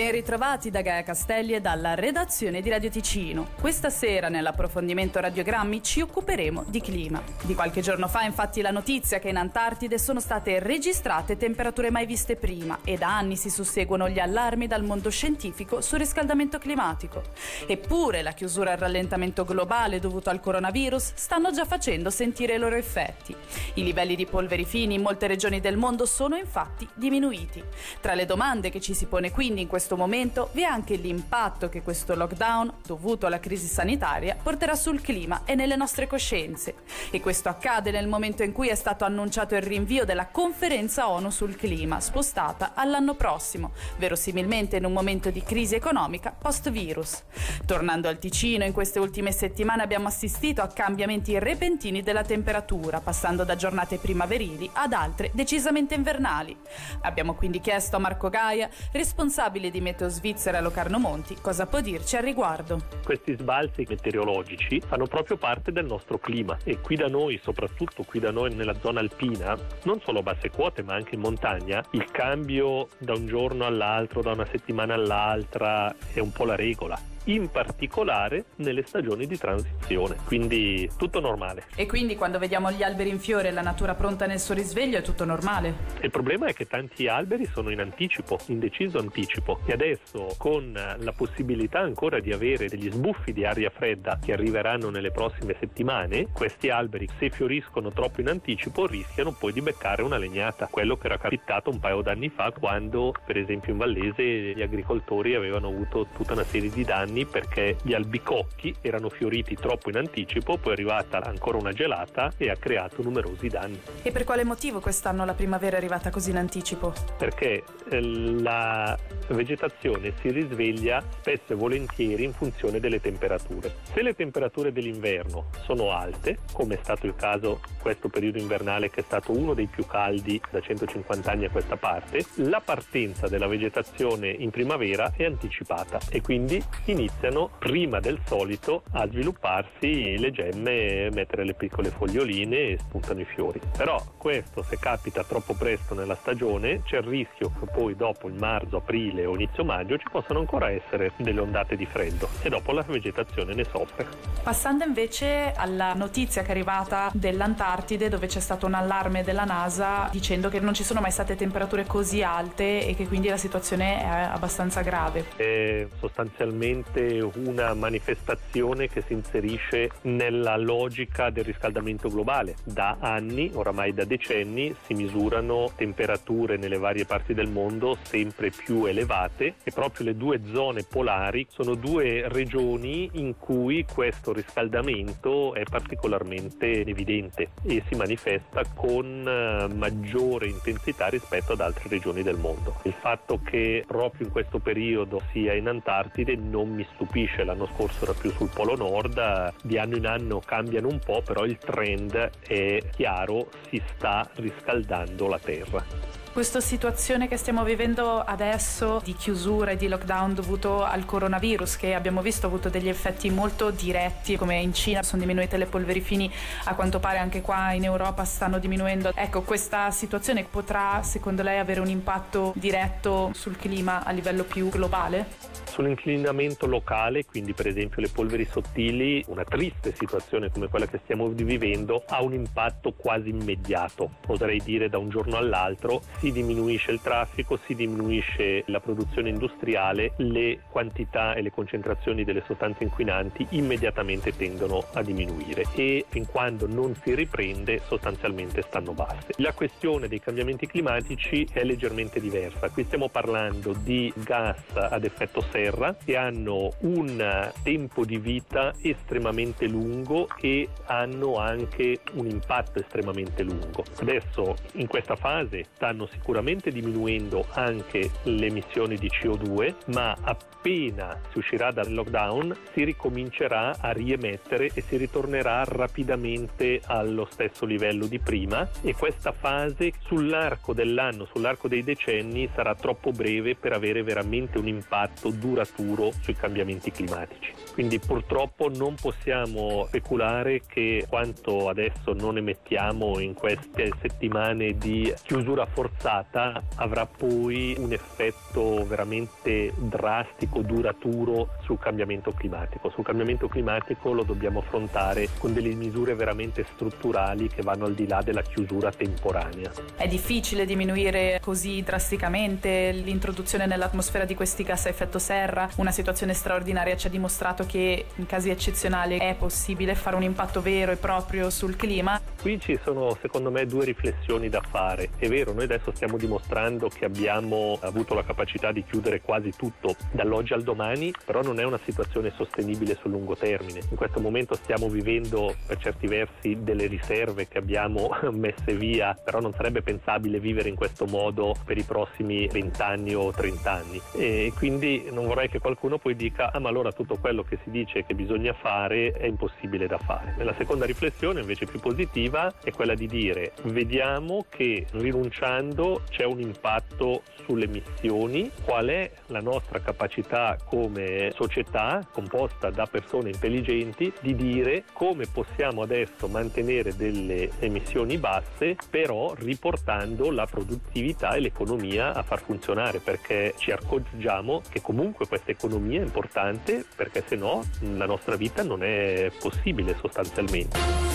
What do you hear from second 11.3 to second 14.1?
temperature mai viste prima e da anni si susseguono